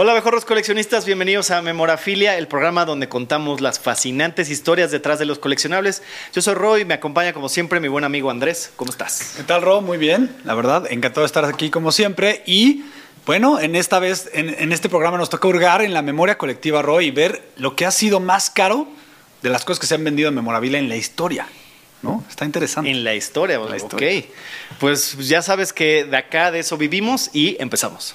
[0.00, 5.24] Hola, mejores coleccionistas, bienvenidos a Memorafilia, el programa donde contamos las fascinantes historias detrás de
[5.24, 6.04] los coleccionables.
[6.32, 8.70] Yo soy Roy, me acompaña como siempre mi buen amigo Andrés.
[8.76, 9.32] ¿Cómo estás?
[9.36, 9.80] ¿Qué tal, Ro?
[9.80, 12.44] Muy bien, la verdad, encantado de estar aquí como siempre.
[12.46, 12.84] Y
[13.26, 16.80] bueno, en esta vez, en, en este programa nos toca hurgar en la memoria colectiva,
[16.80, 18.86] Roy, y ver lo que ha sido más caro
[19.42, 21.48] de las cosas que se han vendido en Memorabilia en la historia.
[22.02, 22.24] ¿No?
[22.30, 22.88] Está interesante.
[22.88, 24.20] En la historia, La historia.
[24.20, 24.26] ok.
[24.78, 28.14] Pues ya sabes que de acá de eso vivimos y empezamos.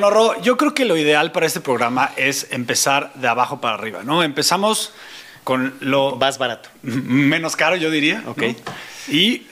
[0.00, 3.74] Bueno, Ro, yo creo que lo ideal para este programa es empezar de abajo para
[3.74, 4.22] arriba, ¿no?
[4.22, 4.94] Empezamos
[5.44, 6.70] con lo Vas barato.
[6.82, 8.22] menos caro, yo diría.
[8.26, 8.40] Ok.
[8.42, 8.54] ¿no?
[9.14, 9.42] Y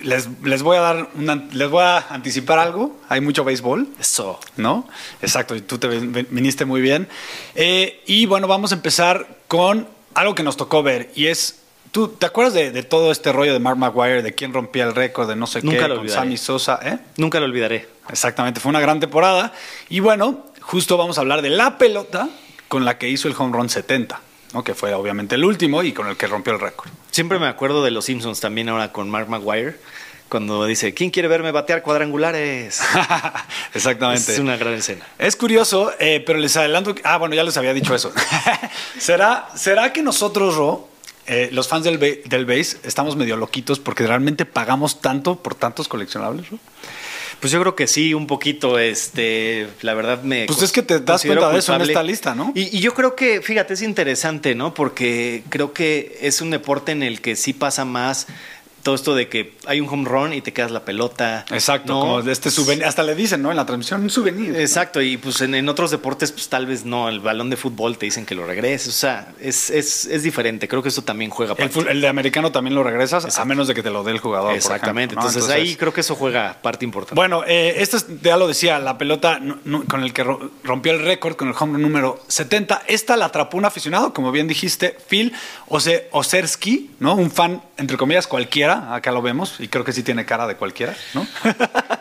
[0.00, 2.98] les, les voy a dar una- les voy a anticipar algo.
[3.08, 3.86] Hay mucho béisbol.
[4.00, 4.40] Eso.
[4.56, 4.88] ¿no?
[5.20, 7.06] Exacto, y tú te viniste muy bien.
[7.54, 11.60] Eh, y bueno, vamos a empezar con algo que nos tocó ver, y es,
[11.92, 14.96] ¿tú te acuerdas de, de todo este rollo de Mark Maguire, de quién rompía el
[14.96, 16.08] récord, de no sé Nunca qué, lo con.
[16.08, 16.80] Sammy Sosa?
[16.82, 16.98] ¿eh?
[17.18, 17.88] Nunca lo olvidaré.
[18.08, 19.52] Exactamente, fue una gran temporada.
[19.88, 22.28] Y bueno, justo vamos a hablar de la pelota
[22.68, 24.20] con la que hizo el home run 70,
[24.54, 24.64] ¿no?
[24.64, 26.90] que fue obviamente el último y con el que rompió el récord.
[27.10, 29.76] Siempre me acuerdo de los Simpsons también ahora con Mark Maguire,
[30.28, 32.80] cuando dice, ¿quién quiere verme batear cuadrangulares?
[33.74, 34.32] Exactamente.
[34.32, 35.06] es una gran escena.
[35.18, 36.94] Es curioso, eh, pero les adelanto.
[36.94, 38.12] que- Ah, bueno, ya les había dicho eso.
[38.98, 40.88] ¿Será, ¿Será que nosotros, Ro,
[41.26, 45.86] eh, los fans del, del base, estamos medio loquitos porque realmente pagamos tanto por tantos
[45.88, 46.58] coleccionables, Ro?
[47.42, 50.46] Pues yo creo que sí, un poquito, este, la verdad me...
[50.46, 52.52] Pues es que te das cuenta de eso en esta lista, ¿no?
[52.54, 54.74] Y, y yo creo que, fíjate, es interesante, ¿no?
[54.74, 58.28] Porque creo que es un deporte en el que sí pasa más
[58.82, 61.44] todo esto de que hay un home run y te quedas la pelota.
[61.50, 62.00] Exacto, ¿no?
[62.00, 62.84] como de este souvenir.
[62.84, 63.50] Hasta le dicen, ¿no?
[63.50, 64.56] En la transmisión, un souvenir.
[64.56, 67.96] Exacto, y pues en, en otros deportes, pues tal vez no, el balón de fútbol
[67.98, 71.30] te dicen que lo regreses, o sea, es, es, es diferente, creo que eso también
[71.30, 71.72] juega El, parte.
[71.72, 74.18] fu- el de americano también lo regresas, a menos de que te lo dé el
[74.18, 74.48] jugador.
[74.48, 75.28] por Exactamente, ejemplo, ¿no?
[75.38, 77.14] entonces, ahí creo que eso juega parte importante.
[77.14, 79.40] Bueno, eh, esto es- ya lo decía, la pelota
[79.88, 82.82] con el que ro- rompió el récord con el home run número 70.
[82.88, 85.32] Esta la atrapó un aficionado, como bien dijiste, Phil
[85.68, 87.14] Ose- Osersky, ¿no?
[87.14, 90.56] Un fan, entre comillas, cualquiera, acá lo vemos, y creo que sí tiene cara de
[90.56, 91.26] cualquiera, ¿no?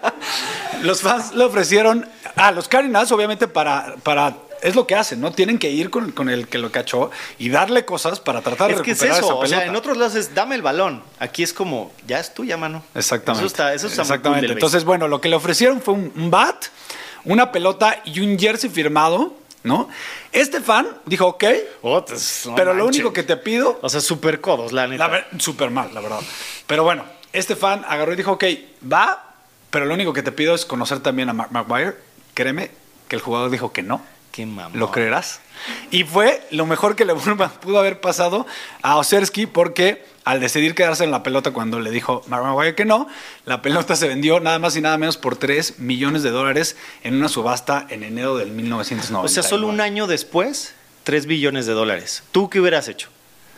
[0.84, 4.36] los fans le ofrecieron a los Cardinals, obviamente, para, para.
[4.62, 5.32] Es lo que hacen, ¿no?
[5.32, 7.10] Tienen que ir con, con el que lo cachó
[7.40, 9.66] y darle cosas para tratar de es que es recuperar eso, esa o sea, pelota.
[9.72, 12.84] en otros lados es dame el balón, aquí es como, ya es tuya, mano.
[12.94, 13.46] Exactamente.
[13.46, 14.54] Eso está, eso está muy cool Exactamente.
[14.54, 16.66] Entonces, bueno, lo que le ofrecieron fue un bat,
[17.24, 19.34] una pelota y un jersey firmado,
[19.64, 19.90] ¿no?
[20.32, 21.44] Este fan dijo, ok.
[21.82, 25.08] Oh, pues, no pero lo único que te pido, O sea, super codos, la neta.
[25.08, 26.22] la súper mal, la verdad.
[26.68, 28.44] Pero bueno, este fan agarró y dijo, ok,
[28.92, 29.36] va,
[29.70, 31.96] pero lo único que te pido es conocer también a Mark Maguire.
[32.34, 32.72] Créeme
[33.08, 34.02] que el jugador dijo que no.
[34.32, 34.80] Qué mamón.
[34.80, 35.40] ¿Lo creerás?
[35.92, 37.14] Y fue lo mejor que le
[37.62, 38.46] pudo haber pasado
[38.82, 42.86] a Osersky porque al decidir quedarse en la pelota cuando le dijo Mark Maguire que
[42.86, 43.08] no,
[43.46, 47.16] la pelota se vendió nada más y nada menos por 3 millones de dólares en
[47.16, 49.26] una subasta en enero del 1990.
[49.26, 52.24] O sea, solo un año después, 3 billones de dólares.
[52.32, 53.10] ¿Tú qué hubieras hecho?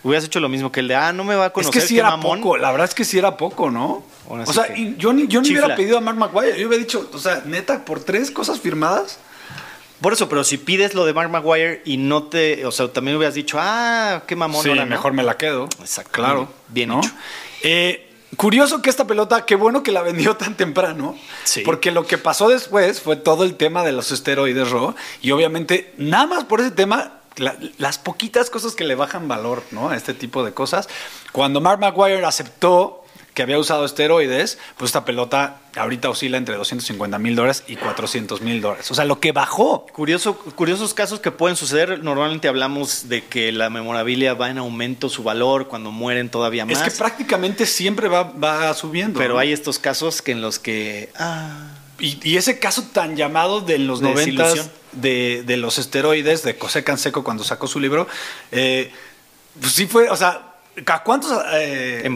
[0.03, 1.87] ¿Hubieras hecho lo mismo que el de, ah, no me va a Es conocer, que
[1.87, 2.41] sí era mamón?
[2.41, 4.03] poco, la verdad es que sí era poco, ¿no?
[4.29, 6.67] Ahora o sí sea, que- yo ni, yo ni hubiera pedido a Mark Maguire, yo
[6.67, 9.19] hubiera dicho, o sea, neta, por tres cosas firmadas.
[10.03, 13.17] Por eso, pero si pides lo de Mark Maguire y no te, o sea, también
[13.17, 14.89] hubieras dicho, ah, qué mamón sí, ahora, ¿no?
[14.91, 15.69] mejor me la quedo.
[15.79, 16.11] Exacto.
[16.11, 16.49] Claro.
[16.67, 16.99] Bien ¿no?
[16.99, 17.09] hecho.
[17.63, 21.17] Eh, curioso que esta pelota, qué bueno que la vendió tan temprano.
[21.45, 21.61] Sí.
[21.61, 24.95] Porque lo que pasó después fue todo el tema de los esteroides, Ro.
[25.21, 29.63] Y obviamente, nada más por ese tema, la- las poquitas cosas que le bajan valor,
[29.71, 29.89] ¿no?
[29.89, 30.89] A este tipo de cosas.
[31.31, 33.02] Cuando Mark Maguire aceptó
[33.33, 38.41] que había usado esteroides, pues esta pelota ahorita oscila entre 250 mil dólares y 400
[38.41, 38.89] mil dólares.
[38.91, 39.85] O sea, lo que bajó.
[39.91, 42.03] Curioso, curiosos casos que pueden suceder.
[42.03, 46.77] Normalmente hablamos de que la memorabilia va en aumento su valor cuando mueren todavía más.
[46.77, 49.19] Es que prácticamente siempre va, va subiendo.
[49.19, 49.39] pero ¿no?
[49.39, 53.79] hay estos casos que en los que, ah, Y, y ese caso tan llamado de
[53.79, 54.71] los De noventas desilusión.
[54.93, 58.07] de, de los esteroides, de José Canseco cuando sacó su libro,
[58.51, 58.91] eh,
[59.59, 60.52] pues sí fue, o sea,
[60.85, 61.43] ¿a cuántos...
[61.53, 62.09] eh,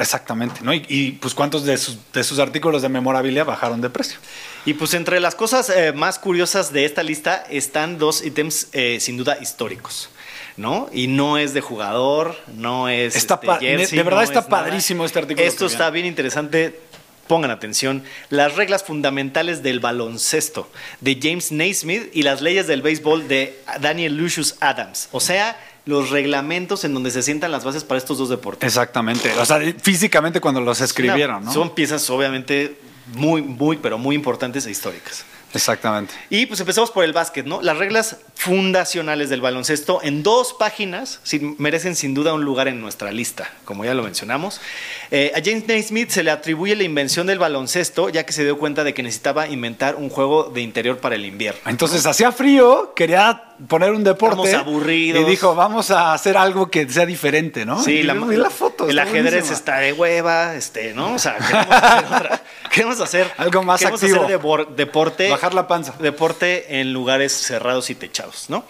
[0.00, 0.72] exactamente, ¿no?
[0.72, 4.18] Y, y, pues cuántos de sus, de sus artículos de memorabilia bajaron de precio.
[4.64, 8.98] Y pues entre las cosas eh, más curiosas de esta lista están dos ítems eh,
[9.00, 10.10] sin duda históricos.
[10.58, 10.90] ¿No?
[10.92, 13.16] Y no es de jugador, no es.
[13.16, 14.64] Está este, jersey, de verdad no está es nada.
[14.64, 16.78] padrísimo este artículo Esto está bien interesante.
[17.26, 18.04] Pongan atención.
[18.28, 20.70] Las reglas fundamentales del baloncesto
[21.00, 25.08] de James Naismith y las leyes del béisbol de Daniel Lucius Adams.
[25.12, 28.66] O sea, los reglamentos en donde se sientan las bases para estos dos deportes.
[28.66, 29.32] Exactamente.
[29.38, 31.52] O sea, físicamente cuando los escribieron, ¿no?
[31.52, 32.78] Son piezas obviamente
[33.14, 35.24] muy, muy, pero muy importantes e históricas.
[35.54, 36.14] Exactamente.
[36.30, 37.60] Y pues empezamos por el básquet, ¿no?
[37.62, 41.20] Las reglas fundacionales del baloncesto en dos páginas
[41.58, 44.60] merecen sin duda un lugar en nuestra lista, como ya lo mencionamos.
[45.10, 48.58] Eh, a James Naismith se le atribuye la invención del baloncesto, ya que se dio
[48.58, 51.60] cuenta de que necesitaba inventar un juego de interior para el invierno.
[51.66, 54.42] Entonces hacía frío, quería poner un deporte.
[54.50, 55.22] Estamos aburridos.
[55.22, 57.82] Y dijo, vamos a hacer algo que sea diferente, ¿no?
[57.82, 58.14] Sí, Y la,
[58.50, 58.88] foto.
[58.88, 59.56] El ajedrez buenísima.
[59.56, 61.14] está de hueva, este, ¿no?
[61.14, 64.24] O sea, queremos hacer, otra- queremos hacer Algo más queremos activo.
[64.24, 65.28] hacer deporte.
[65.42, 65.92] Bajar la panza.
[65.98, 68.64] Deporte en lugares cerrados y techados, ¿no?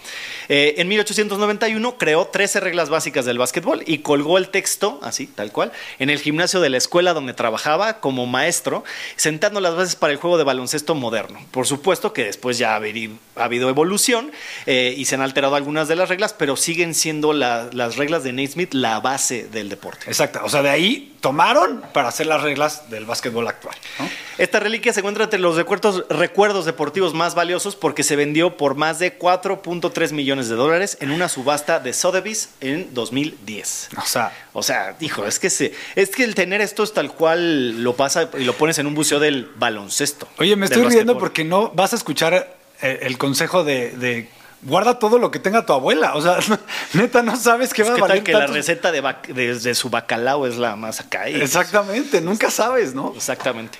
[0.49, 5.51] Eh, en 1891 creó 13 reglas básicas del básquetbol y colgó el texto, así, tal
[5.51, 8.83] cual, en el gimnasio de la escuela donde trabajaba como maestro,
[9.17, 11.39] sentando las bases para el juego de baloncesto moderno.
[11.51, 14.31] Por supuesto que después ya ha habido, ha habido evolución
[14.65, 18.23] eh, y se han alterado algunas de las reglas, pero siguen siendo la- las reglas
[18.23, 20.05] de Naismith la base del deporte.
[20.07, 20.39] Exacto.
[20.43, 23.73] O sea, de ahí tomaron para hacer las reglas del básquetbol actual.
[23.97, 24.09] ¿no?
[24.37, 28.75] Esta reliquia se encuentra entre los recuerdos, recuerdos deportivos más valiosos porque se vendió por
[28.75, 33.91] más de 4.3 millones de dólares en una subasta de Sotheby's en 2010.
[33.95, 37.13] O sea, O sea, hijo, es que se, es que el tener esto es tal
[37.13, 40.27] cual lo pasa y lo pones en un museo del baloncesto.
[40.39, 44.27] oye, me estoy riendo porque no vas a escuchar eh, el consejo de, de
[44.65, 46.15] guarda todo lo que tenga tu abuela.
[46.15, 46.39] O sea,
[46.93, 49.75] neta, no sabes qué va a valer tal que la receta de, bac- de- de
[49.75, 51.29] su bacalao es la más acá.
[51.29, 53.13] y- Exactamente, nunca sabes, ¿no?
[53.15, 53.79] Exactamente.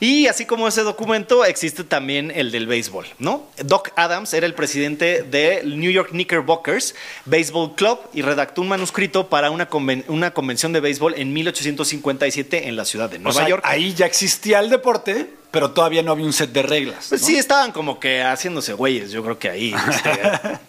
[0.00, 3.46] Y así como ese documento, existe también el del béisbol, ¿no?
[3.64, 6.94] Doc Adams era el presidente del New York Knickerbockers
[7.24, 12.68] Baseball Club y redactó un manuscrito para una, conven- una convención de béisbol en 1857
[12.68, 13.62] en la ciudad de O Nueva sea, York.
[13.66, 17.06] ahí ya existía el deporte, pero todavía no había un set de reglas.
[17.08, 17.28] Pues ¿no?
[17.28, 20.10] sí, estaban como que haciéndose güeyes, yo creo que ahí, este,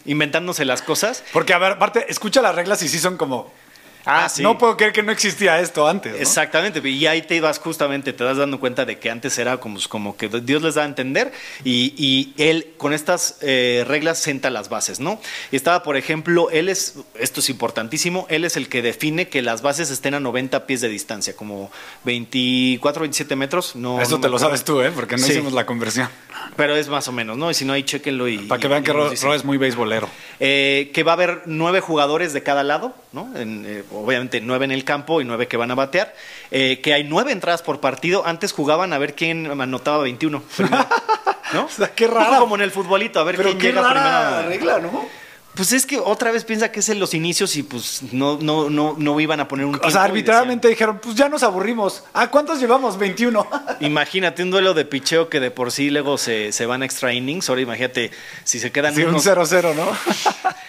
[0.05, 1.23] inventándose las cosas.
[1.33, 3.51] Porque, a ver, aparte, escucha las reglas y sí son como.
[4.05, 4.43] Ah, sí.
[4.43, 6.13] No puedo creer que no existía esto antes.
[6.13, 6.17] ¿no?
[6.19, 9.79] Exactamente, y ahí te ibas justamente, te das dando cuenta de que antes era como,
[9.89, 11.31] como que Dios les da a entender
[11.63, 15.19] y, y él con estas eh, reglas senta las bases, ¿no?
[15.51, 19.41] Y estaba, por ejemplo, él es, esto es importantísimo, él es el que define que
[19.41, 21.71] las bases estén a 90 pies de distancia, como
[22.03, 23.75] 24, 27 metros.
[23.75, 24.91] No, Eso no te lo sabes tú, ¿eh?
[24.93, 25.31] Porque no Sí.
[25.33, 26.07] hicimos la conversión.
[26.55, 27.49] Pero es más o menos, ¿no?
[27.49, 28.37] Y si no, ahí chéquenlo y...
[28.39, 30.07] Para que y- vean y que Ro, es muy beisbolero.
[30.39, 33.31] Eh, que va a haber nueve jugadores de cada lado, ¿no?
[33.35, 36.13] En, eh, obviamente nueve en el campo y nueve que van a batear.
[36.51, 38.25] Eh, que hay nueve entradas por partido.
[38.25, 40.41] Antes jugaban a ver quién anotaba 21.
[40.55, 40.87] primero,
[41.53, 41.65] ¿no?
[41.65, 42.39] O sea, qué rara.
[42.39, 44.49] como en el futbolito, a ver Pero quién qué llega rara primero.
[44.49, 45.05] regla, ¿no?
[45.55, 48.69] Pues es que otra vez piensa que es en los inicios y pues no, no,
[48.69, 52.03] no, no iban a poner un O sea, arbitrariamente dijeron, pues ya nos aburrimos.
[52.13, 52.97] ¿A cuántos llevamos?
[52.97, 53.41] 21.
[53.49, 56.85] decían, Imagínate un duelo de picheo que de por sí luego se, se van a
[56.85, 57.47] extra innings.
[57.47, 58.11] Ahora imagínate
[58.43, 59.85] si se quedan Sí, un unos 0-0, ¿no?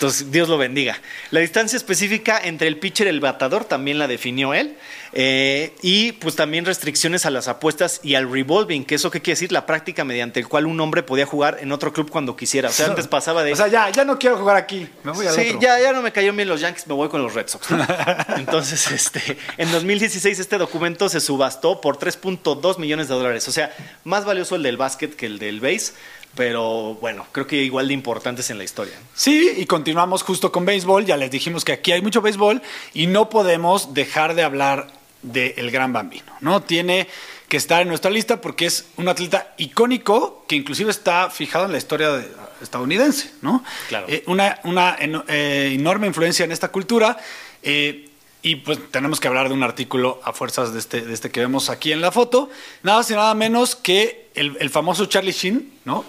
[0.00, 0.98] Entonces, Dios lo bendiga.
[1.30, 4.78] La distancia específica entre el pitcher y el batador también la definió él.
[5.12, 9.34] Eh, y pues también restricciones a las apuestas y al revolving, que eso qué quiere
[9.34, 12.70] decir, la práctica mediante el cual un hombre podía jugar en otro club cuando quisiera.
[12.70, 13.52] O sea, antes pasaba de...
[13.52, 14.88] O sea, ya, ya no quiero jugar aquí.
[15.02, 15.60] Me voy al Sí, otro.
[15.60, 17.66] ya, ya no me cayó bien los Yankees, me voy con los Red Sox.
[18.38, 23.46] Entonces, este, en 2016 este documento se subastó por 3.2 millones de dólares.
[23.48, 23.70] O sea,
[24.04, 25.92] más valioso el del básquet que el del base,
[26.34, 28.94] pero bueno, creo que igual de importantes en la historia.
[29.14, 31.04] Sí, y continuamos justo con béisbol.
[31.04, 32.62] Ya les dijimos que aquí hay mucho béisbol
[32.94, 34.88] y no podemos dejar de hablar
[35.22, 36.62] del gran bambino, ¿no?
[36.62, 37.06] Tiene
[37.48, 41.72] que estar en nuestra lista porque es un atleta icónico que inclusive está fijado en
[41.72, 42.28] la historia de-
[42.62, 43.64] estadounidense, ¿no?
[43.88, 44.06] Claro.
[44.08, 47.18] Eh, una una eh, enorme influencia en esta cultura.
[47.62, 48.06] eh,
[48.42, 51.40] y pues tenemos que hablar de un artículo a fuerzas de este, de este que
[51.40, 52.48] vemos aquí en la foto.
[52.82, 56.06] Nada más y nada menos que el, el famoso Charlie Sheen, ¿no?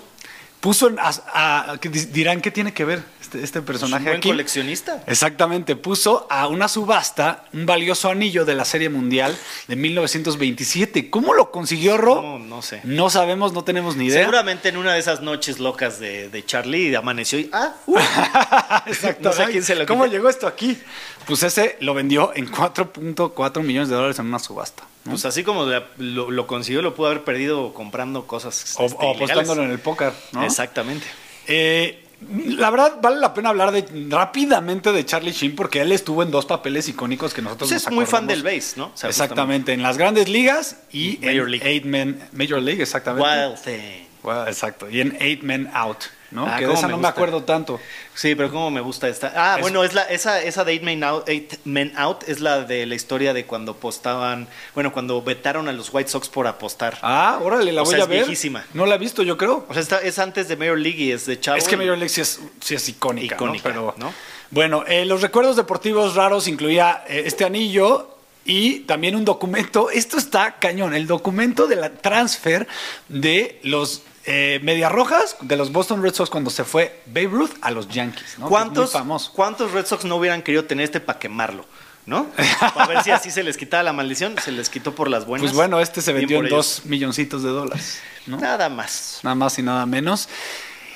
[0.62, 1.77] Puso a,
[2.12, 4.30] dirán qué tiene que ver este, este Es personaje un buen aquí.
[4.30, 5.03] coleccionista.
[5.08, 9.36] Exactamente, puso a una subasta un valioso anillo de la Serie Mundial
[9.68, 11.10] de 1927.
[11.10, 12.22] ¿Cómo lo consiguió Ro?
[12.22, 12.82] No, no sé.
[12.84, 14.20] No sabemos, no tenemos ni idea.
[14.20, 17.74] Seguramente en una de esas noches locas de, de Charlie amaneció y ¡ah!
[17.88, 17.98] uh,
[18.86, 19.30] Exacto.
[19.30, 20.77] No sé quién se lo ¿Cómo llegó esto aquí?
[21.25, 24.84] Pues ese lo vendió en 4.4 millones de dólares en una subasta.
[25.05, 25.12] ¿No?
[25.12, 28.75] Pues así como la- lo, lo consiguió, lo pudo haber perdido comprando cosas.
[28.77, 30.43] o, este, o apostándolo en el póker, ¿no?
[30.43, 31.05] Exactamente.
[31.48, 32.05] Eh,
[32.46, 36.29] la verdad, vale la pena hablar de, rápidamente de Charlie Sheen porque él estuvo en
[36.29, 38.86] dos papeles icónicos que nosotros Pues nos es muy fan del base, ¿no?
[38.88, 41.67] O sea, exactamente, en las grandes ligas y Major en League.
[41.67, 43.27] Eight Men, Major League, exactamente.
[43.27, 44.08] Wild Thing.
[44.24, 45.98] Well, exacto, y en Eight Men Out,
[46.31, 46.45] ¿no?
[46.47, 47.79] Ah, que de esa me no me acuerdo tanto.
[48.15, 49.31] Sí, pero cómo me gusta esta.
[49.35, 52.39] Ah, Es- bueno, es la, esa, esa de Eight Men, Out, Eight Men Out es
[52.39, 56.47] la de la historia de cuando apostaban, bueno, cuando vetaron a los White Sox por
[56.47, 56.97] apostar.
[57.01, 58.19] Ah, órale, la O voy sea, a es ver.
[58.19, 58.65] viejísima.
[58.73, 59.65] No la he visto, yo creo.
[59.69, 61.57] O sea, está- es antes de Major League y es de Chavo.
[61.57, 63.93] es que Major League sí es, sí es icónica, Icónica, ¿no?
[63.93, 64.13] Pero, ¿no?
[64.51, 68.07] Bueno, eh, los recuerdos deportivos raros incluía eh, este anillo
[68.43, 69.89] y también un documento.
[69.91, 70.93] Esto está cañón.
[70.93, 72.67] El documento de la transfer
[73.07, 77.51] de los eh, Medias Rojas de los Boston Red Sox cuando se fue Babe Ruth
[77.61, 78.37] a los Yankees.
[78.37, 78.47] ¿no?
[78.47, 78.93] ¿Cuántos.
[79.33, 81.65] ¿Cuántos Red Sox no hubieran querido tener este para quemarlo?
[82.05, 82.27] ¿No?
[82.73, 84.35] Para ver si así se les quitaba la maldición.
[84.43, 85.45] Se les quitó por las buenas.
[85.45, 87.99] Pues bueno, este se vendió en dos milloncitos de dólares.
[88.27, 88.37] ¿no?
[88.37, 89.19] Nada más.
[89.23, 90.27] Nada más y nada menos.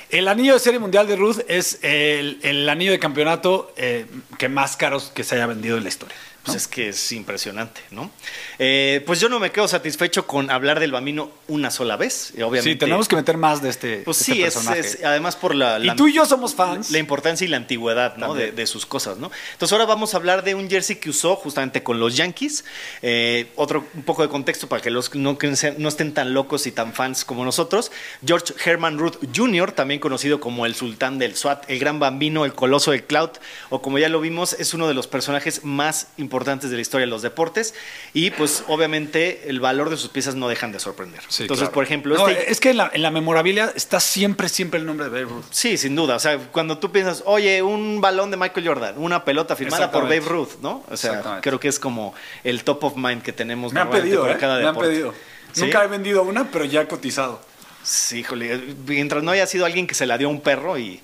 [0.08, 4.06] El anillo de serie mundial de Ruth es el, el anillo de campeonato eh,
[4.38, 6.16] que más caros que se haya vendido en la historia.
[6.46, 8.10] Pues es que es impresionante, ¿no?
[8.58, 12.30] Eh, pues yo no me quedo satisfecho con hablar del Bambino una sola vez.
[12.36, 12.62] Obviamente.
[12.70, 14.80] sí, tenemos que meter más de este, Pues este sí, es, personaje.
[14.80, 16.90] es- además por la, y tú y yo somos fans.
[16.90, 18.34] la importancia y la antigüedad ¿no?
[18.34, 19.30] de, sus cosas, ¿no?
[19.52, 22.64] Entonces ahora vamos a hablar de un jersey que usó justamente con los Yankees.
[23.02, 26.32] Eh, otro un poco de contexto para que los no, que sean- no estén tan
[26.32, 27.90] locos y tan fans como nosotros.
[28.24, 32.54] George Herman Ruth Jr., también conocido como el sultán del SWAT, el gran bambino, el
[32.54, 33.30] coloso del cloud,
[33.70, 37.06] o como ya lo vimos, es uno de los personajes más importantes de la historia
[37.06, 37.74] de los deportes.
[38.12, 41.20] Y pues obviamente el valor de sus piezas no dejan de sorprender.
[41.28, 41.74] Sí, Entonces, claro.
[41.74, 42.50] por ejemplo, No, este...
[42.50, 45.44] es que en la, en la memorabilia está siempre, siempre el nombre de Babe Ruth.
[45.50, 46.16] Sí, sin duda.
[46.16, 50.04] O sea, cuando tú piensas, oye, un balón de Michael Jordan, una pelota firmada por
[50.04, 50.20] Babe.
[50.20, 50.84] Ruth, ¿no?
[50.90, 52.14] O sea, creo que es como
[52.44, 54.36] el top of mind que tenemos Me han pedido, ¿eh?
[54.38, 54.90] cada Me han deporte.
[54.90, 55.14] pedido.
[55.52, 55.62] ¿Sí?
[55.62, 57.40] Nunca he vendido una, pero ya he cotizado.
[57.88, 60.82] Sí, híjole, mientras no haya sido alguien que se la dio a un perro y,
[60.84, 61.00] y-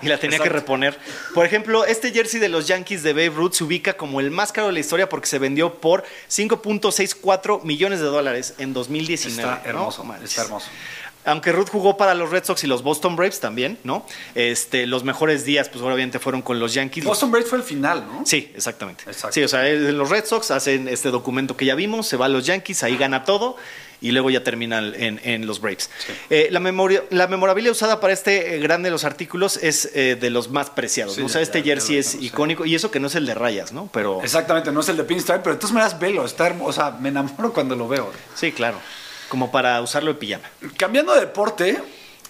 [0.00, 0.98] y la tenía que reponer.
[1.34, 4.52] Por ejemplo, este jersey de los Yankees de Babe Ruth se ubica como el más
[4.52, 9.42] caro de la historia porque se vendió por 5.64 millones de dólares en 2019.
[9.42, 9.68] Está ¿no?
[9.68, 10.30] hermoso, Manches.
[10.30, 10.66] está hermoso.
[11.24, 14.04] Aunque Ruth jugó para los Red Sox y los Boston Braves también, ¿no?
[14.34, 17.04] Este, los mejores días, pues obviamente fueron con los Yankees.
[17.04, 18.22] Boston Braves fue el final, ¿no?
[18.26, 19.04] Sí, exactamente.
[19.06, 19.32] Exacto.
[19.32, 22.26] Sí, o sea, eh, los Red Sox hacen este documento que ya vimos, se va
[22.26, 23.56] a los Yankees, ahí gana todo
[24.02, 25.88] y luego ya termina en, en los Braves.
[26.28, 30.16] Eh, la, memoria, la memorabilia usada para este eh, grande de los artículos es eh,
[30.20, 31.14] de los más preciados.
[31.14, 31.26] Sí, ¿no?
[31.26, 33.34] O sea, ya- este ya- jersey es icónico y eso que no es el de
[33.34, 33.88] rayas, ¿no?
[33.92, 36.68] Pero Exactamente, no es el de Pinstripe, pero de todas maneras velo, está hermoso.
[36.68, 38.12] O sea, me enamoro cuando lo veo.
[38.34, 38.78] sí, claro,
[39.28, 40.44] como para usarlo de pijama.
[40.76, 41.80] Cambiando de deporte,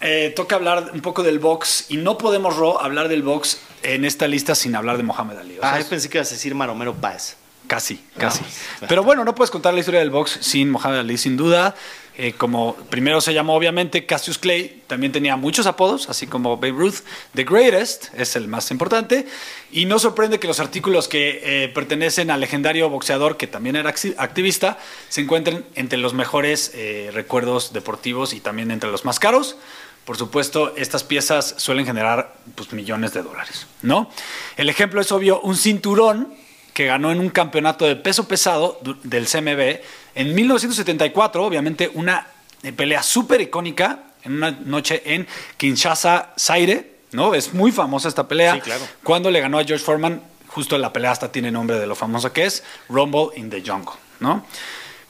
[0.00, 4.04] eh, toca hablar un poco del box y no podemos, Ro, hablar del box en
[4.04, 5.58] esta lista sin hablar de Mohamed Ali.
[5.58, 7.36] O sea, Ah, yo pensé que ibas a decir Maromero Páez.
[7.72, 8.42] Casi, casi.
[8.82, 8.88] No.
[8.88, 11.74] Pero bueno, no puedes contar la historia del box sin Mohamed Ali, sin duda.
[12.18, 16.72] Eh, como primero se llamó obviamente Cassius Clay, también tenía muchos apodos, así como Babe
[16.72, 16.96] Ruth.
[17.34, 19.26] The Greatest es el más importante.
[19.70, 23.90] Y no sorprende que los artículos que eh, pertenecen al legendario boxeador, que también era
[23.90, 29.18] acti- activista, se encuentren entre los mejores eh, recuerdos deportivos y también entre los más
[29.18, 29.56] caros.
[30.04, 34.10] Por supuesto, estas piezas suelen generar pues, millones de dólares, ¿no?
[34.58, 36.34] El ejemplo es obvio, un cinturón
[36.72, 39.80] que ganó en un campeonato de peso pesado del CMB
[40.14, 42.26] en 1974, obviamente una
[42.62, 45.26] eh, pelea súper icónica en una noche en
[45.56, 47.34] Kinshasa, Zaire, ¿no?
[47.34, 48.54] Es muy famosa esta pelea.
[48.54, 48.82] Sí, claro.
[49.02, 52.32] Cuando le ganó a George Foreman, justo la pelea hasta tiene nombre de lo famosa
[52.32, 54.46] que es, Rumble in the Jungle, ¿no?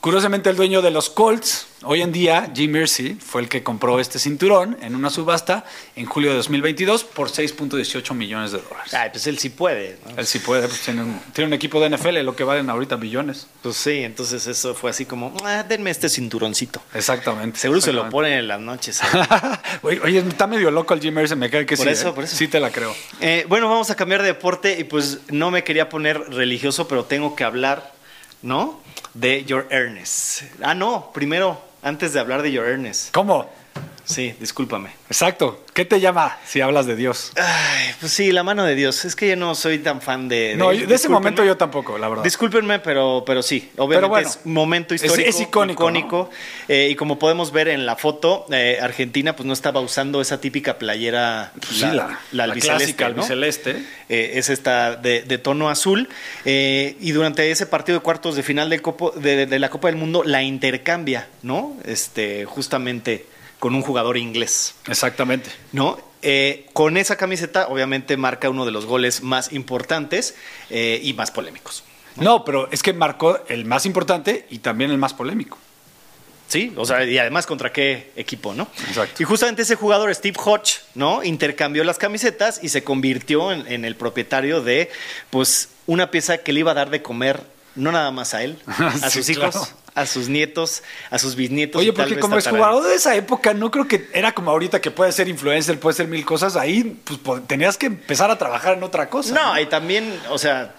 [0.03, 4.01] Curiosamente, el dueño de los Colts, hoy en día, Jim Mercy, fue el que compró
[4.01, 8.93] este cinturón en una subasta en julio de 2022 por 6.18 millones de dólares.
[8.95, 10.01] Ay, pues él sí puede.
[10.05, 10.19] ¿no?
[10.19, 12.97] Él sí puede, pues tiene un, tiene un equipo de NFL, lo que valen ahorita
[12.97, 13.47] billones.
[13.63, 16.83] Pues sí, entonces eso fue así como, ah, denme este cinturoncito.
[16.95, 17.61] Exactamente.
[17.61, 19.01] Seguro se lo ponen en las noches.
[19.03, 19.07] ¿eh?
[19.83, 21.93] oye, oye, está medio loco el Jim Mercy, me cae que Por sí.
[21.93, 22.13] eso, ¿eh?
[22.13, 22.35] por eso.
[22.35, 22.93] Sí te la creo.
[23.21, 27.05] Eh, bueno, vamos a cambiar de deporte y pues no me quería poner religioso, pero
[27.05, 27.93] tengo que hablar,
[28.43, 28.83] ¿no?
[29.15, 30.43] De Your Ernest.
[30.63, 33.13] Ah, no, primero, antes de hablar de Your Ernest.
[33.13, 33.51] ¿Cómo?
[34.05, 34.91] Sí, discúlpame.
[35.09, 35.65] Exacto.
[35.75, 37.33] ¿Qué te llama si hablas de Dios?
[37.37, 39.05] Ay, pues sí, la mano de Dios.
[39.07, 40.55] Es que yo no soy tan fan de...
[40.57, 42.25] No, de, yo- de ese momento yo tampoco, la verdad.
[42.25, 45.31] Discúlpenme, pero, pero sí, obviamente Pero bueno, es momento es- histórico.
[45.31, 46.31] es icónico, icónico,
[46.69, 50.41] eh, y como podemos ver en la foto, eh, Argentina pues no estaba usando esa
[50.41, 53.15] típica playera, Pues sí, la, la albiceleste, clásica ¿no?
[53.23, 53.83] albiceleste.
[54.11, 56.09] Eh, es esta de, de tono azul.
[56.45, 59.97] y durante ese partido de cuartos de final del copo- de, de la Copa del
[59.97, 61.77] Mundo la intercambia, ¿no?
[61.85, 63.25] Este, justamente
[63.63, 65.49] con un jugador inglés, Exactamente.
[65.71, 65.97] ¿no?
[66.21, 70.35] Eh, con esa camiseta, obviamente, marca uno de los goles más importantes
[70.69, 71.85] eh, y más polémicos.
[72.17, 75.59] No, pero es que marcó el más importante y también el más polémico.
[76.49, 78.67] Sí, o sea, y además contra qué equipo, ¿no?
[78.89, 79.23] Exacto.
[79.23, 81.23] Y justamente ese jugador, Steve Hodge, ¿no?
[81.23, 84.91] Intercambió las camisetas y se convirtió en, en el propietario de,
[85.31, 87.45] pues, una pieza que le iba a dar de comer,
[87.77, 89.82] no nada más a él, a Sí, sus hijos, claro.
[89.95, 91.81] A sus nietos, a sus bisnietos.
[91.81, 92.67] Oye, y tal porque vez como tataranietos.
[92.69, 95.95] exjugador de esa época, no creo que era como ahorita que puede ser influencer, puede
[95.97, 96.57] ser mil cosas.
[96.57, 99.35] Ahí, pues tenías que empezar a trabajar en otra cosa.
[99.35, 100.77] No, y también, o sea,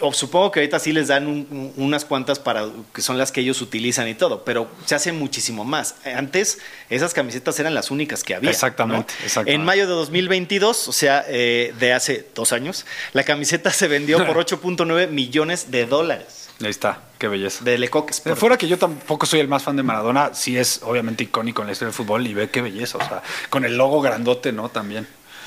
[0.00, 3.32] o supongo que ahorita sí les dan un- un- unas cuantas para que son las
[3.32, 5.94] que ellos utilizan y todo, pero se hace muchísimo más.
[6.04, 6.58] Antes
[6.90, 8.50] esas camisetas eran las únicas que había.
[8.50, 9.24] Exactamente, ¿no?
[9.24, 9.54] exactamente.
[9.54, 14.18] En mayo de 2022, o sea, eh, de hace dos años, la camiseta se vendió
[14.26, 17.64] por 8.9 millones de dólares Ahí está, qué belleza.
[17.64, 18.36] de Lecoq Sport.
[18.38, 21.68] Fuera que yo tampoco soy el más fan de Maradona, sí es obviamente icónico en
[21.68, 24.68] la historia del fútbol y ve qué belleza, o sea, con el logo grandote, ¿no?
[24.68, 25.06] También.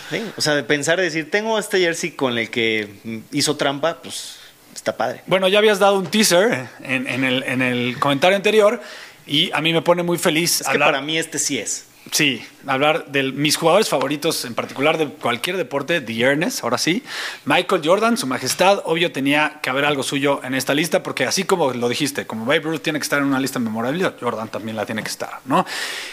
[0.10, 2.90] Sí, O sea, de pensar, decir, tengo este jersey con el que
[3.32, 4.38] hizo trampa, pues
[4.76, 5.22] está padre.
[5.28, 8.82] Bueno, ya habías dado un teaser en, en el, en el comentario anterior
[9.26, 11.86] y a mí me pone muy feliz Es que hablar, para mí este sí es.
[12.12, 17.04] Sí, hablar de mis jugadores favoritos, en particular de cualquier deporte, The Ernest, ahora sí.
[17.46, 21.44] Michael Jordan, su majestad, obvio tenía que haber algo suyo en esta lista porque así
[21.44, 24.76] como lo dijiste, como Babe Ruth tiene que estar en una lista memorable, Jordan también
[24.76, 25.66] la tiene que estar, ¿no?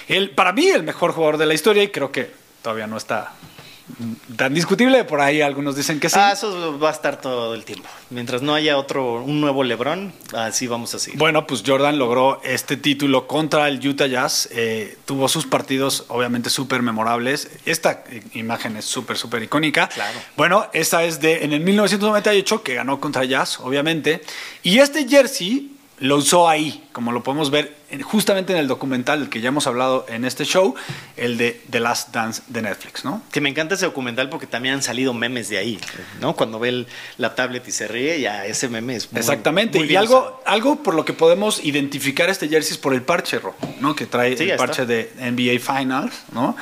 [0.09, 2.31] Él, para mí, el mejor jugador de la historia y creo que
[2.63, 3.33] todavía no está
[4.37, 6.17] tan discutible, por ahí algunos dicen que sí.
[6.19, 7.89] Ah, eso va a estar todo el tiempo.
[8.11, 11.19] Mientras no haya otro, un nuevo LeBron, así vamos a seguir.
[11.19, 14.49] Bueno, pues Jordan logró este título contra el Utah Jazz.
[14.53, 17.51] eh, tuvo sus partidos obviamente súper memorables.
[17.67, 18.05] Esta
[18.35, 19.89] imagen es súper, súper icónica.
[19.89, 20.19] Claro.
[20.37, 24.23] Bueno, esta es de en el 1998 que ganó contra Jazz, obviamente.
[24.63, 29.21] Y este jersey lo usó ahí, como lo podemos ver en- justamente en el documental
[29.21, 30.75] del que ya hemos hablado en este show,
[31.19, 33.23] el de The Last Dance de Netflix, ¿no?
[33.31, 35.79] Que me encanta ese documental porque también han salido memes de ahí,
[36.21, 36.35] ¿no?
[36.35, 36.87] Cuando ve el-
[37.19, 39.79] la tablet y se ríe, ya ese meme es muy, Exactamente.
[39.79, 40.43] muy y bien algo, usado.
[40.47, 43.95] algo por lo que podemos identificar este jersey es por el parche, Ro, ¿no?
[43.95, 44.65] Que trae Sí, el está.
[44.67, 46.57] parche de NBA Finals, ¿no?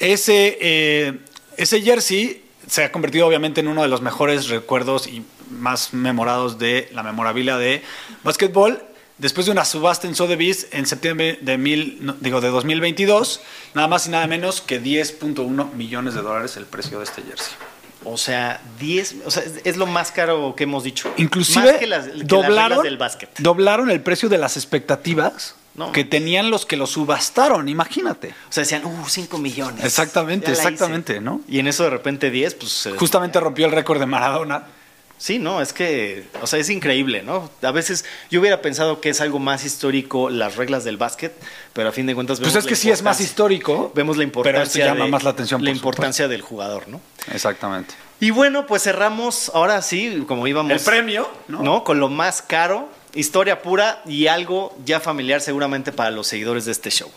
[0.00, 1.18] Ese, eh,
[1.56, 5.22] ese jersey se ha convertido obviamente en uno de los mejores recuerdos y
[5.64, 7.82] más memorados de la memorabilia de
[8.22, 8.80] básquetbol.
[9.18, 13.40] Después de una subasta en Sotheby's en septiembre de, mil, no, digo, de 2022,
[13.74, 17.54] nada más y nada menos que 10.1 millones de dólares el precio de este jersey.
[18.04, 21.10] O sea, 10, o sea, es, lo más caro que hemos dicho.
[21.16, 23.30] Inclusive Más que las, que las doblaron, reglas del básquet.
[23.38, 25.90] doblaron el precio de las expectativas No.
[25.92, 28.34] que tenían los que lo subastaron, imagínate.
[28.50, 29.84] O sea, decían, uh, 5 millones.
[29.84, 30.60] Exactamente, hice.
[30.60, 31.40] exactamente, ¿no?
[31.48, 32.86] Y en eso de repente 10, pues...
[32.86, 34.66] eh, Justamente rompió el récord de Maradona.
[35.24, 37.48] Sí, no, es que, o sea, es increíble, ¿no?
[37.62, 41.32] A veces yo hubiera pensado que es algo más histórico las reglas del básquet,
[41.72, 43.92] pero a fin de cuentas Pues es que sí es más importancia- histórico.
[43.94, 46.88] Vemos la Pero esto importancia, llama de- más la atención, la por importancia del jugador,
[46.88, 47.00] ¿no?
[47.32, 47.94] Exactamente.
[48.20, 50.70] Y bueno, pues cerramos ahora sí, como íbamos.
[50.72, 51.62] El premio, ¿no?
[51.62, 51.84] ¿no?
[51.84, 56.72] Con lo más caro, historia pura y algo ya familiar seguramente para los seguidores de
[56.72, 57.10] este show.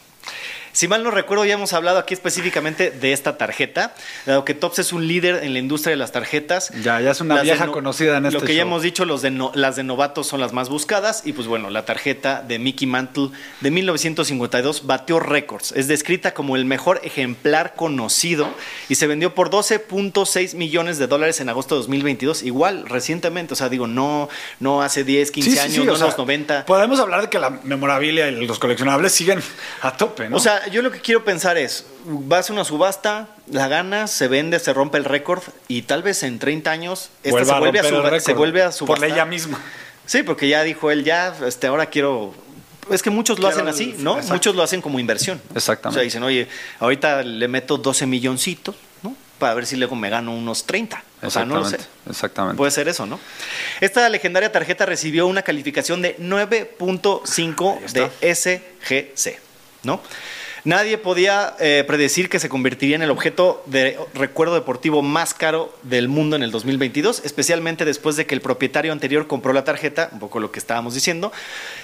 [0.78, 3.96] Si mal no recuerdo, ya hemos hablado aquí específicamente de esta tarjeta,
[4.28, 6.70] dado que Tops es un líder en la industria de las tarjetas.
[6.84, 9.24] Ya, ya es una Las vieja conocida en Lo este que ya hemos dicho, los
[9.24, 11.24] de no- las de novatos son las más buscadas.
[11.26, 13.30] Y pues bueno, la tarjeta de Mickey Mantle
[13.62, 15.72] de 1952 batió récords.
[15.72, 18.48] Es descrita como el mejor ejemplar conocido
[18.88, 22.44] y se vendió por 12.6 millones de dólares en agosto de 2022.
[22.44, 25.94] Igual, recientemente, o sea, digo, no, no hace 10, 15 Sí, sí, años, sí, no
[25.94, 26.68] en sea, los 90.
[26.68, 29.42] Podemos hablar de que la memorabilia y los coleccionables siguen
[29.82, 30.38] a tope, ¿no?
[30.38, 34.28] O sea, yo lo que quiero pensar es, vas a una subasta, la ganas, se
[34.28, 37.80] vende, se rompe el récord y tal vez en 30 años esta se, a vuelve
[37.80, 39.60] a, el suba- se vuelve a Por ella misma.
[40.06, 42.34] Sí, porque ya dijo él, ya, este, ahora quiero...
[42.90, 44.14] Es que muchos lo hacen así, ¿no?
[44.14, 44.34] exacto.
[44.36, 45.42] Muchos lo hacen como inversión.
[45.54, 45.90] Exactamente.
[45.90, 46.48] O sea, dicen, oye,
[46.80, 49.14] ahorita le meto 12 milloncitos, ¿no?
[49.40, 51.04] Para ver si luego me gano unos 30.
[51.24, 51.78] O sea, no lo sé.
[52.10, 52.56] Exactamente.
[52.56, 53.20] Puede ser eso, ¿no?
[53.82, 58.36] Esta legendaria tarjeta recibió una calificación de 9.5 Ahí de.
[58.36, 59.40] SGC,
[59.84, 60.02] ¿no?
[60.64, 65.74] Nadie podía eh, predecir que se convertiría en el objeto de recuerdo deportivo más caro
[65.84, 70.10] del mundo en el 2022, especialmente después de que el propietario anterior compró la tarjeta,
[70.12, 71.32] un poco lo que estábamos diciendo,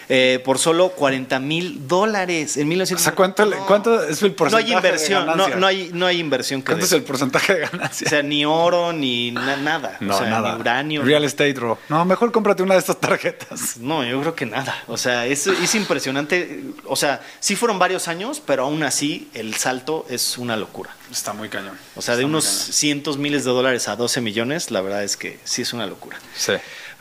[0.10, 3.02] eh, por solo 40 mil dólares en 1900.
[3.02, 6.20] O sea, ¿cuánto, es el No porcentaje hay inversión, de no, no hay, no hay
[6.20, 6.98] inversión que ¿Cuánto es dé.
[6.98, 8.10] el porcentaje de O ganancia?
[8.10, 9.98] sea, ni oro, ni na- nada.
[10.00, 10.54] no, o sea, nada.
[10.56, 11.02] ni uranio.
[11.04, 11.78] Real estate, Ro.
[11.89, 13.78] No, mejor cómprate una de estas tarjetas.
[13.78, 14.76] No, yo creo que nada.
[14.88, 16.63] O sea, es, es impresionante.
[16.86, 20.92] O sea, sí fueron varios años, pero aún así el salto es una locura.
[21.12, 21.78] Está muy cañón.
[21.96, 25.16] O sea, de Está unos cientos miles de dólares a 12 millones, la verdad es
[25.18, 26.18] que sí es una locura.
[26.36, 26.54] Sí.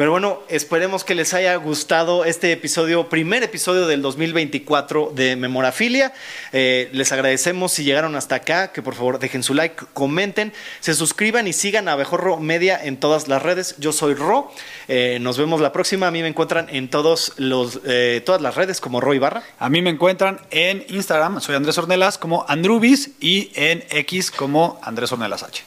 [0.03, 6.13] Pero bueno, esperemos que les haya gustado este episodio, primer episodio del 2024 de Memorafilia.
[6.53, 10.95] Eh, les agradecemos si llegaron hasta acá, que por favor dejen su like, comenten, se
[10.95, 13.77] suscriban y sigan a Bejorro Media en todas las redes.
[13.79, 14.53] Yo soy Ro.
[14.89, 16.09] Eh, nos vemos la próxima.
[16.09, 19.45] A mí me encuentran en todos los, eh, todas las redes como Ro Ibarra.
[19.61, 24.81] A mí me encuentran en Instagram, soy Andrés Ornelas como Andrubis y en X como
[24.83, 25.63] Andrés Ornelas H.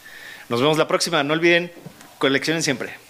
[0.49, 1.23] Nos vemos la próxima.
[1.23, 1.71] No olviden,
[2.17, 3.04] coleccionen siempre.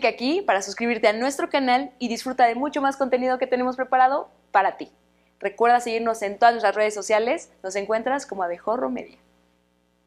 [0.00, 3.76] Clic aquí para suscribirte a nuestro canal y disfruta de mucho más contenido que tenemos
[3.76, 4.90] preparado para ti.
[5.38, 7.50] Recuerda seguirnos en todas nuestras redes sociales.
[7.62, 9.18] Nos encuentras como Abejorro Media.